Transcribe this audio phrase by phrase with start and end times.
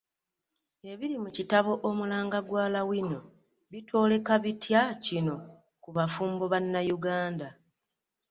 [0.91, 3.19] Ebiri mu kitabo Omulanga gwa Lawino
[3.71, 5.35] bitwoleka bitya kino
[5.83, 7.47] ku bafumbo Bannayuganda?